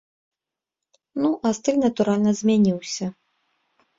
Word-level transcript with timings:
Ну, 1.25 1.29
а 1.49 1.51
стыль, 1.59 1.77
натуральна, 1.83 2.31
змяніўся. 2.39 3.05